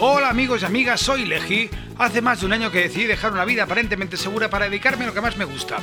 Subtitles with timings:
[0.00, 1.70] Hola amigos y amigas, soy Leji.
[1.98, 5.06] Hace más de un año que decidí dejar una vida aparentemente segura para dedicarme a
[5.06, 5.76] lo que más me gusta.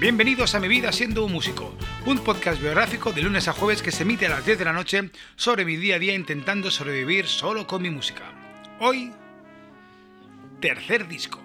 [0.00, 1.74] Bienvenidos a Mi Vida Siendo un Músico,
[2.06, 4.72] un podcast biográfico de lunes a jueves que se emite a las 10 de la
[4.72, 8.32] noche sobre mi día a día intentando sobrevivir solo con mi música.
[8.80, 9.12] Hoy,
[10.60, 11.38] tercer disco.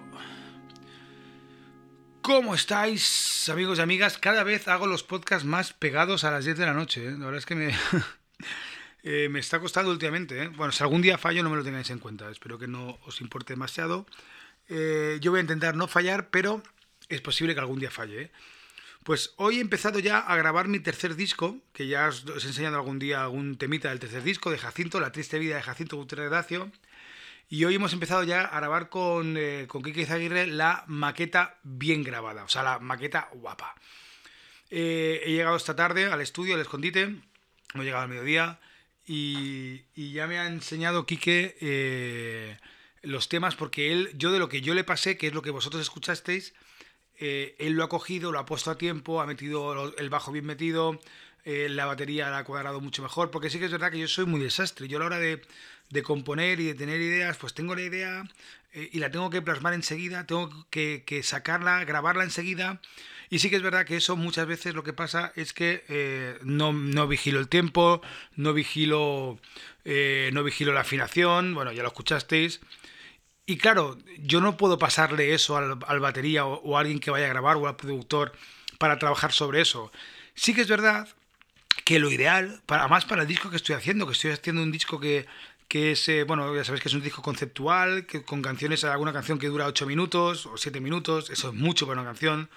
[2.22, 4.16] ¿Cómo estáis, amigos y amigas?
[4.16, 7.06] Cada vez hago los podcasts más pegados a las 10 de la noche.
[7.06, 7.10] ¿eh?
[7.10, 7.74] La verdad es que me,
[9.06, 10.42] eh, me está costando últimamente.
[10.42, 10.48] ¿eh?
[10.48, 12.30] Bueno, si algún día fallo, no me lo tengáis en cuenta.
[12.30, 14.06] Espero que no os importe demasiado.
[14.70, 16.62] Eh, yo voy a intentar no fallar, pero
[17.10, 18.32] es posible que algún día falle.
[19.02, 22.76] Pues hoy he empezado ya a grabar mi tercer disco, que ya os, he enseñado
[22.76, 26.46] algún día algún temita del tercer disco de Jacinto, La triste vida de Jacinto Gutiérrez.
[27.50, 32.02] Y hoy hemos empezado ya a grabar con, eh, con Kike Izaguirre la maqueta bien
[32.02, 33.74] grabada, o sea, la maqueta guapa.
[34.70, 38.58] He llegado esta tarde al estudio, al escondite, hemos llegado al mediodía
[39.06, 42.56] y, ya me ha enseñado Quique eh,
[43.02, 45.50] los temas porque él, yo de lo que yo le pasé, que es lo que
[45.50, 46.54] vosotros escuchasteis,
[47.18, 50.46] eh, él lo ha cogido, lo ha puesto a tiempo, ha metido el bajo bien
[50.46, 50.98] metido,
[51.44, 54.08] eh, la batería la ha cuadrado mucho mejor, porque sí que es verdad que yo
[54.08, 54.88] soy muy desastre.
[54.88, 55.42] Yo a la hora de,
[55.90, 58.24] de componer y de tener ideas, pues tengo la idea
[58.72, 62.80] y la tengo que plasmar enseguida, tengo que, que, sacarla, grabarla enseguida.
[63.34, 66.38] Y sí que es verdad que eso muchas veces lo que pasa es que eh,
[66.44, 68.00] no, no, vigilo el tiempo,
[68.36, 69.40] no vigilo,
[69.84, 72.60] eh, no vigilo la afinación, bueno, ya lo escuchasteis.
[73.44, 77.26] Y claro, yo no puedo pasarle eso al, al batería o, a alguien que vaya
[77.26, 78.30] a grabar o al productor
[78.78, 79.90] para trabajar sobre eso.
[80.36, 81.08] Sí que es verdad
[81.84, 84.70] que lo ideal, para, más para el disco que estoy haciendo, que estoy haciendo un
[84.70, 85.26] disco que,
[85.66, 89.12] que es, eh, bueno, ya sabéis que es un disco conceptual, que con canciones, alguna
[89.12, 92.48] canción que dura 8 minutos o 7 minutos, eso es mucho para una canción.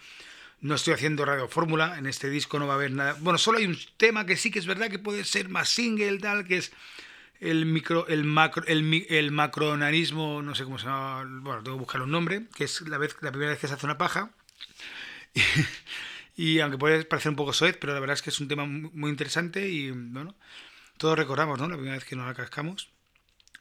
[0.59, 3.15] No estoy haciendo radio fórmula, en este disco no va a haber nada.
[3.19, 6.17] Bueno, solo hay un tema que sí que es verdad que puede ser más single,
[6.19, 6.71] tal, que es
[7.39, 11.81] el micro, el macro, el, el macronanismo, no sé cómo se llama, bueno, tengo que
[11.81, 14.31] buscar un nombre, que es la, vez, la primera vez que se hace una paja.
[16.39, 18.63] Y, aunque puede parecer un poco soez, pero la verdad es que es un tema
[18.67, 20.35] muy interesante y, bueno,
[20.97, 21.67] todos recordamos, ¿no?
[21.67, 22.89] La primera vez que nos la cascamos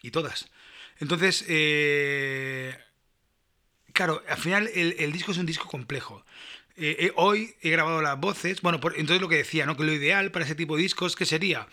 [0.02, 0.50] y todas.
[0.98, 2.78] Entonces, eh,
[3.94, 6.22] claro, al final el, el, disco es un disco complejo.
[6.78, 9.76] Eh, eh, hoy he grabado las voces, bueno, entonces lo que decía, ¿no?
[9.76, 11.68] Que lo ideal para ese tipo de discos, ¿qué sería?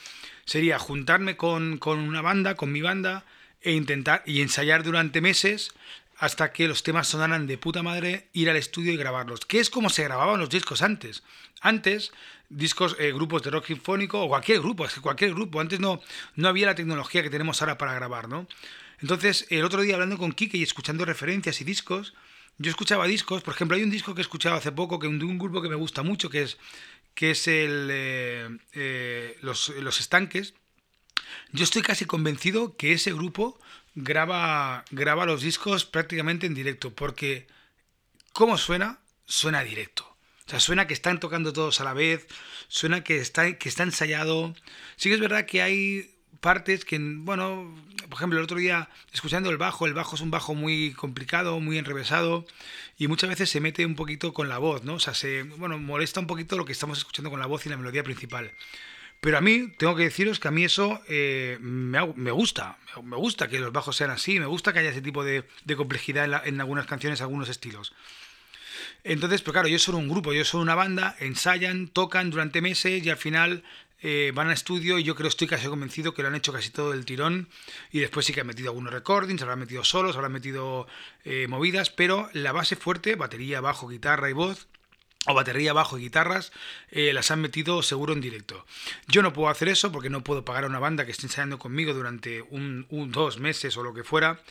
[0.46, 3.26] Sería juntarme con, con una banda, con mi banda,
[3.62, 5.74] e intentar y ensayar durante meses
[6.18, 9.42] hasta que los temas sonaran de puta madre, ir al estudio y grabarlos.
[9.42, 11.24] Que es como se grababan los discos antes.
[11.60, 12.14] Antes,
[12.50, 15.60] discos, eh, grupos de rock sinfónico, o cualquier grupo, es que cualquier grupo.
[15.60, 16.02] Antes no,
[16.36, 18.48] no había la tecnología que tenemos ahora para grabar, ¿no?
[19.02, 22.14] Entonces, el otro día hablando con Kike y escuchando referencias y discos,
[22.58, 25.26] yo escuchaba discos, por ejemplo, hay un disco que he escuchado hace poco, que de
[25.26, 26.58] un grupo que me gusta mucho, que es,
[27.16, 30.54] que es el, eh, eh, los, los Estanques.
[31.52, 33.60] Yo estoy casi convencido que ese grupo
[33.96, 37.48] graba, graba los discos prácticamente en directo, porque
[38.34, 39.00] ¿cómo suena?
[39.26, 40.06] Suena directo.
[40.46, 42.28] O sea, suena que están tocando todos a la vez,
[42.68, 44.54] suena que está, que está ensayado.
[44.98, 46.13] Sí que es verdad que hay
[46.44, 47.74] partes que, bueno,
[48.10, 51.60] por ejemplo, el otro día escuchando el bajo, el bajo es un bajo muy complicado,
[51.62, 52.46] muy enrevesado
[53.00, 54.96] y muchas veces se mete un poquito con la voz, ¿no?
[54.96, 57.70] O sea, se, bueno, molesta un poquito lo que estamos escuchando con la voz y
[57.70, 58.52] la melodía principal.
[59.22, 62.78] Pero a mí, tengo que deciros que a mí eso eh, me, me, gusta.
[63.02, 65.76] Me gusta que los bajos sean así, me gusta que haya ese tipo de, de
[65.78, 67.94] complejidad en, la, en, algunas canciones, algunos estilos.
[69.06, 73.06] Entonces, pues claro, yo soy un grupo, yo soy una banda, ensayan, tocan durante meses
[73.06, 73.64] y al final
[74.06, 76.70] eh, van a estudio y yo creo, estoy casi convencido que lo han hecho casi
[76.70, 77.48] todo el tirón
[77.90, 80.88] y después sí que han metido algunos recordings, habrán metido solos, habrán metido
[81.24, 84.68] eh, movidas, pero la base fuerte, batería, bajo, guitarra y voz,
[85.26, 86.52] o batería, bajo y guitarras,
[86.92, 88.66] eh, las han metido seguro en directo.
[89.08, 91.58] Yo no puedo hacer eso porque no puedo pagar a una banda que esté ensayando
[91.58, 94.42] conmigo durante un, un, dos meses o lo que fuera.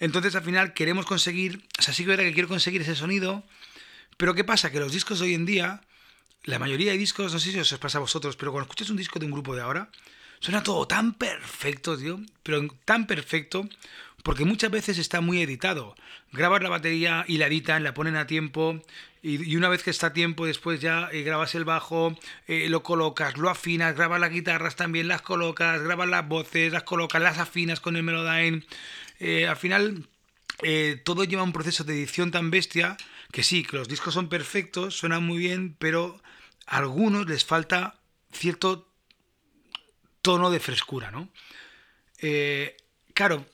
[0.00, 3.44] Entonces al final queremos conseguir, o sea, sí que era que quiero conseguir ese sonido,
[4.16, 4.72] pero ¿qué pasa?
[4.72, 5.82] Que los discos de hoy en día,
[6.44, 8.96] la mayoría de discos, no sé si os pasa a vosotros, pero cuando escuchas un
[8.96, 9.90] disco de un grupo de ahora,
[10.40, 13.68] suena todo tan perfecto, tío, pero tan perfecto,
[14.22, 15.94] porque muchas veces está muy editado.
[16.32, 18.82] Grabas la batería y la editan, la ponen a tiempo,
[19.22, 22.82] y, una vez que está a tiempo, después ya eh, grabas el bajo, eh, lo
[22.82, 27.38] colocas, lo afinas, grabas las guitarras también, las colocas, grabas las voces, las colocas, las
[27.38, 28.62] afinas con el Melodyne.
[29.18, 30.06] Eh, al final,
[30.62, 32.96] eh, todo lleva un proceso de edición tan bestia
[33.32, 36.20] que sí, que los discos son perfectos, suenan muy bien, pero
[36.66, 38.00] a algunos les falta
[38.32, 38.90] cierto
[40.22, 41.28] tono de frescura, ¿no?
[42.20, 42.76] Eh,
[43.14, 43.46] claro,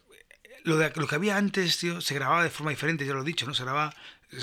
[0.62, 3.26] lo, de, lo que había antes, tío, se grababa de forma diferente, ya lo he
[3.26, 3.54] dicho, ¿no?
[3.54, 3.94] Se grababa,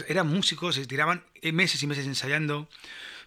[0.07, 2.69] eran músicos, se tiraban meses y meses ensayando.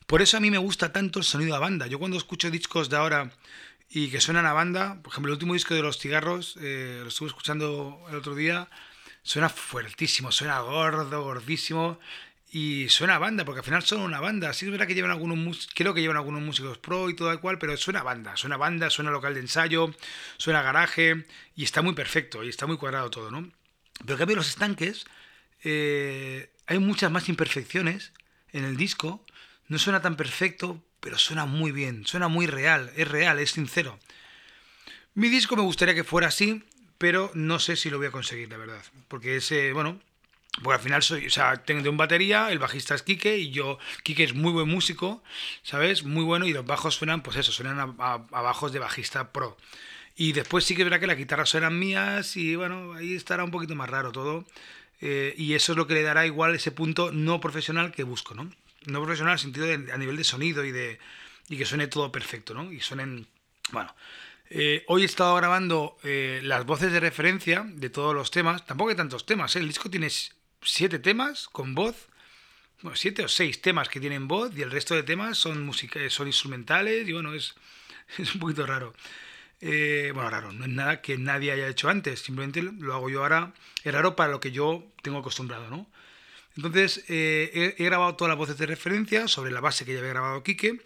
[0.07, 1.87] Por eso a mí me gusta tanto el sonido a banda.
[1.87, 3.33] Yo cuando escucho discos de ahora
[3.89, 5.01] y que suenan a banda.
[5.03, 8.69] Por ejemplo, el último disco de Los Cigarros, eh, lo estuve escuchando el otro día,
[9.25, 11.99] suena fuertísimo, suena gordo, gordísimo
[12.53, 14.53] y suena banda, porque al final son una banda.
[14.53, 17.59] Sí es verdad que llevan algunos, creo que llevan algunos músicos pro y todo igual,
[17.59, 19.93] pero suena a banda, suena banda, suena local de ensayo,
[20.37, 21.25] suena garaje
[21.57, 23.51] y está muy perfecto y está muy cuadrado todo, ¿no?
[24.01, 25.07] Pero en cambio los estanques,
[25.65, 28.13] eh, hay muchas más imperfecciones
[28.53, 29.25] en el disco,
[29.67, 33.99] no suena tan perfecto, pero suena muy bien, suena muy real, es real, es sincero.
[35.15, 36.63] Mi disco me gustaría que fuera así,
[36.99, 38.83] pero no sé si lo voy a conseguir, la verdad.
[39.09, 40.01] Porque ese, bueno,
[40.63, 43.79] porque al final soy, o sea, tengo un batería, el bajista es Kike y yo,
[44.03, 45.23] Kike es muy buen músico,
[45.63, 46.05] ¿sabes?
[46.05, 49.57] Muy bueno y los bajos suenan, pues eso, suenan a, bajos de bajista pro.
[50.17, 53.51] Y después sí que verdad que las guitarras suenan mías y bueno, ahí estará un
[53.51, 54.45] poquito más raro todo.
[55.01, 58.35] Eh, y eso es lo que le dará igual ese punto no profesional que busco,
[58.35, 58.51] ¿no?
[58.87, 60.99] no profesional en el sentido de, a nivel de sonido y de
[61.49, 62.73] y que suene todo perfecto, ¿no?
[62.73, 63.27] Y suenen,
[63.71, 63.95] bueno.
[64.51, 68.65] Eh, hoy he estado grabando eh, las voces de referencia de todos los temas.
[68.67, 69.61] Tampoco hay tantos temas, ¿eh?
[69.61, 70.09] El disco tiene
[70.63, 72.09] siete temas con voz.
[72.83, 75.99] Bueno, siete o seis temas que tienen voz y el resto de temas son, música,
[76.11, 77.55] son instrumentales y bueno, es,
[78.19, 78.95] es un poquito raro.
[79.61, 83.55] bueno, raro, no es nada que nadie haya hecho antes, simplemente lo hago yo ahora.
[83.83, 85.89] Es raro para lo que yo tengo acostumbrado, ¿no?
[86.57, 90.11] Entonces, eh, he, grabado todas las voces de referencia sobre la base que ya había
[90.11, 90.81] grabado Quique.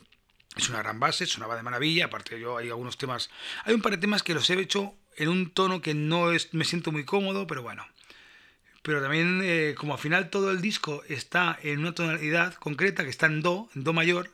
[0.56, 2.06] Es una gran base, sonaba de maravilla.
[2.06, 3.30] Aparte, yo hay algunos temas.
[3.64, 6.52] Hay un par de temas que los he hecho en un tono que no es,
[6.54, 7.86] me siento muy cómodo, pero bueno.
[8.82, 13.10] Pero también, eh, como al final todo el disco está en una tonalidad concreta, que
[13.10, 14.30] está en Do, en Do mayor,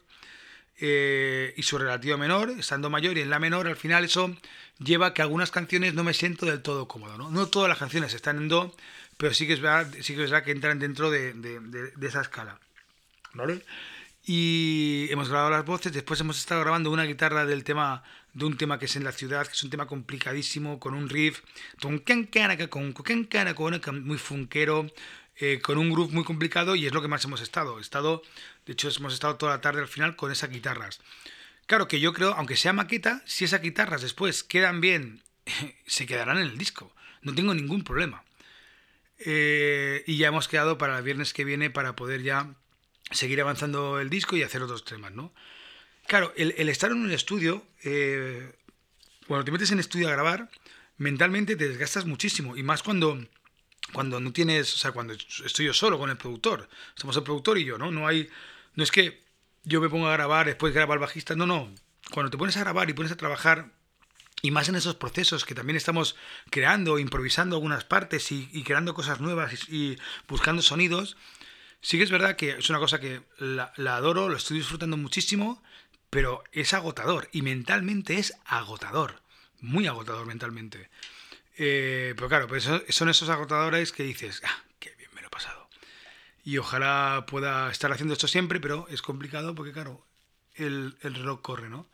[0.79, 4.05] eh, y su relativa menor, está en Do mayor y en La menor, al final
[4.05, 4.37] eso
[4.79, 7.17] lleva a que algunas canciones no me siento del todo cómodo.
[7.17, 8.75] No, no todas las canciones están en Do,
[9.17, 11.35] pero sí que es verdad, sí que, es verdad que entran dentro de,
[12.03, 12.59] esa escala.
[13.33, 13.63] ¿Vale?
[14.27, 18.57] Y hemos grabado las voces, después hemos estado grabando una guitarra del tema, de un
[18.57, 21.43] tema que es en la ciudad, que es un tema complicadísimo, con un riff,
[23.93, 24.87] muy funkero,
[25.37, 27.79] eh, con un groove muy complicado y es lo que más hemos estado.
[27.81, 28.23] estado.
[28.65, 31.01] De hecho, hemos estado toda la tarde al final con esas guitarras.
[31.67, 35.23] Claro que yo creo, aunque sea maqueta, si esas guitarras después quedan bien,
[35.87, 36.95] se quedarán en el disco.
[37.21, 38.25] No tengo ningún problema.
[39.19, 42.55] Eh, y ya hemos quedado para el viernes que viene para poder ya
[43.11, 45.33] seguir avanzando el disco y hacer otros temas, ¿no?
[46.07, 48.55] Claro, el, estar en un estudio, eh,
[49.27, 50.51] cuando te metes en estudio a grabar,
[50.99, 52.57] mentalmente te desgastas muchísimo.
[52.57, 53.19] Y más cuando,
[53.93, 56.69] cuando no tienes, o sea, cuando estoy yo solo con el productor.
[56.95, 57.91] Somos el productor y yo, ¿no?
[57.91, 58.29] No hay,
[58.75, 59.23] no es que
[59.65, 61.35] yo me ponga a grabar, después graba el bajista.
[61.35, 61.75] No, no.
[62.13, 63.73] Cuando te pones a grabar y pones a trabajar
[64.43, 66.17] y más en esos procesos que también estamos
[66.51, 69.97] creando, improvisando algunas partes y, creando cosas nuevas y,
[70.29, 71.17] buscando sonidos,
[71.85, 75.63] sí que es verdad que es una cosa que la, adoro, lo estoy disfrutando muchísimo,
[76.09, 79.21] pero es agotador y mentalmente es agotador,
[79.61, 80.89] muy agotador mentalmente.
[81.59, 85.31] Eh, pero claro, pues son esos agotadores que dices, ah, qué bien me lo he
[85.31, 85.69] pasado.
[86.43, 90.07] Y ojalá pueda estar haciendo esto siempre, pero es complicado porque claro,
[90.55, 91.87] el, el reloj corre, ¿no?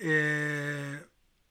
[0.00, 1.00] Eh,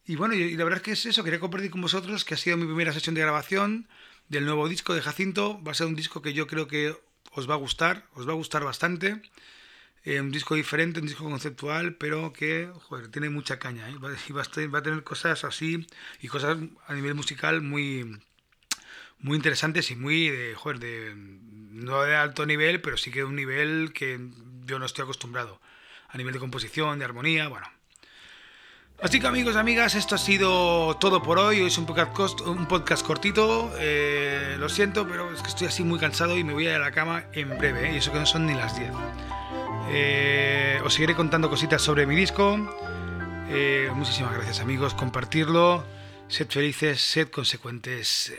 [0.05, 2.37] y bueno, y, la verdad es que es eso, quería compartir con vosotros que ha
[2.37, 3.87] sido mi primera sesión de grabación
[4.27, 5.63] del nuevo disco de Jacinto.
[5.63, 6.95] Va a ser un disco que yo creo que
[7.35, 9.21] os va a gustar, os va a gustar bastante.
[10.05, 13.89] Eh, un disco diferente, un disco conceptual, pero que joder, tiene mucha caña.
[13.89, 13.95] ¿eh?
[13.99, 15.85] Va, a tener cosas así
[16.21, 18.19] y cosas a nivel musical muy,
[19.19, 23.25] muy interesantes y muy de, joder, de, no de alto nivel, pero sí que de
[23.25, 24.19] un nivel que
[24.65, 25.59] yo no estoy acostumbrado.
[26.09, 27.67] A nivel de composición, de armonía, bueno,
[29.01, 31.59] Así que amigos, amigas, esto ha sido todo por hoy.
[31.59, 33.71] Hoy es un podcast, cortito.
[33.77, 36.75] Eh, lo siento, pero es que estoy así muy cansado y me voy a ir
[36.77, 37.89] a la cama en breve.
[37.89, 37.93] ¿eh?
[37.93, 38.91] Y eso que no son ni las 10.
[39.89, 42.57] Eh, os seguiré contando cositas sobre mi disco.
[43.93, 44.93] muchísimas gracias amigos.
[44.93, 45.83] Compartirlo.
[46.29, 48.33] Sed felices, sed consecuentes.